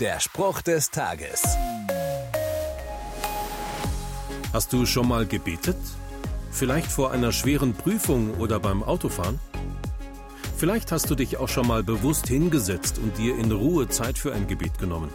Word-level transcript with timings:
Der 0.00 0.20
Spruch 0.20 0.60
des 0.60 0.90
Tages. 0.90 1.42
Hast 4.52 4.74
du 4.74 4.84
schon 4.84 5.08
mal 5.08 5.24
gebetet? 5.24 5.78
Vielleicht 6.50 6.92
vor 6.92 7.12
einer 7.12 7.32
schweren 7.32 7.72
Prüfung 7.72 8.34
oder 8.34 8.60
beim 8.60 8.82
Autofahren? 8.82 9.40
Vielleicht 10.58 10.92
hast 10.92 11.08
du 11.08 11.14
dich 11.14 11.38
auch 11.38 11.48
schon 11.48 11.66
mal 11.66 11.82
bewusst 11.82 12.28
hingesetzt 12.28 12.98
und 12.98 13.16
dir 13.16 13.38
in 13.38 13.50
Ruhe 13.50 13.88
Zeit 13.88 14.18
für 14.18 14.34
ein 14.34 14.46
Gebet 14.46 14.78
genommen. 14.78 15.08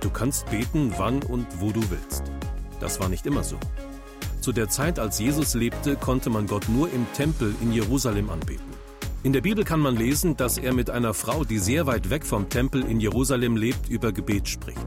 Du 0.00 0.10
kannst 0.10 0.48
beten, 0.48 0.94
wann 0.96 1.24
und 1.24 1.48
wo 1.60 1.72
du 1.72 1.82
willst. 1.90 2.22
Das 2.78 3.00
war 3.00 3.08
nicht 3.08 3.26
immer 3.26 3.42
so. 3.42 3.58
Zu 4.40 4.52
der 4.52 4.68
Zeit, 4.68 5.00
als 5.00 5.18
Jesus 5.18 5.54
lebte, 5.54 5.96
konnte 5.96 6.30
man 6.30 6.46
Gott 6.46 6.68
nur 6.68 6.88
im 6.92 7.04
Tempel 7.14 7.52
in 7.60 7.72
Jerusalem 7.72 8.30
anbeten. 8.30 8.73
In 9.24 9.32
der 9.32 9.40
Bibel 9.40 9.64
kann 9.64 9.80
man 9.80 9.96
lesen, 9.96 10.36
dass 10.36 10.58
er 10.58 10.74
mit 10.74 10.90
einer 10.90 11.14
Frau, 11.14 11.44
die 11.44 11.58
sehr 11.58 11.86
weit 11.86 12.10
weg 12.10 12.26
vom 12.26 12.50
Tempel 12.50 12.84
in 12.84 13.00
Jerusalem 13.00 13.56
lebt, 13.56 13.88
über 13.88 14.12
Gebet 14.12 14.46
spricht. 14.46 14.78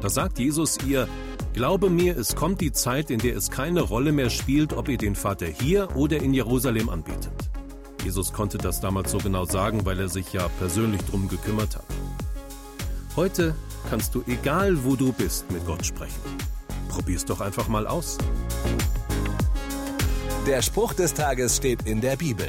Da 0.00 0.08
sagt 0.08 0.38
Jesus 0.38 0.78
ihr, 0.86 1.06
Glaube 1.52 1.90
mir, 1.90 2.16
es 2.16 2.34
kommt 2.34 2.62
die 2.62 2.72
Zeit, 2.72 3.10
in 3.10 3.18
der 3.18 3.36
es 3.36 3.50
keine 3.50 3.82
Rolle 3.82 4.12
mehr 4.12 4.30
spielt, 4.30 4.72
ob 4.72 4.88
ihr 4.88 4.96
den 4.96 5.14
Vater 5.14 5.44
hier 5.44 5.94
oder 5.94 6.16
in 6.16 6.32
Jerusalem 6.32 6.88
anbetet. 6.88 7.34
Jesus 8.02 8.32
konnte 8.32 8.56
das 8.56 8.80
damals 8.80 9.10
so 9.10 9.18
genau 9.18 9.44
sagen, 9.44 9.84
weil 9.84 10.00
er 10.00 10.08
sich 10.08 10.32
ja 10.32 10.48
persönlich 10.58 11.02
drum 11.02 11.28
gekümmert 11.28 11.76
hat. 11.76 11.84
Heute 13.14 13.54
kannst 13.90 14.14
du, 14.14 14.22
egal 14.26 14.84
wo 14.84 14.96
du 14.96 15.12
bist, 15.12 15.52
mit 15.52 15.66
Gott 15.66 15.84
sprechen. 15.84 16.22
Probier's 16.88 17.26
doch 17.26 17.42
einfach 17.42 17.68
mal 17.68 17.86
aus. 17.86 18.16
Der 20.46 20.62
Spruch 20.62 20.94
des 20.94 21.12
Tages 21.12 21.58
steht 21.58 21.82
in 21.82 22.00
der 22.00 22.16
Bibel. 22.16 22.48